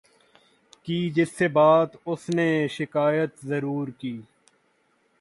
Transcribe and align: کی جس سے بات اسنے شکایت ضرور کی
کی 0.83 1.09
جس 1.09 1.31
سے 1.37 1.47
بات 1.47 1.95
اسنے 2.05 2.67
شکایت 2.67 3.45
ضرور 3.45 3.87
کی 3.97 4.19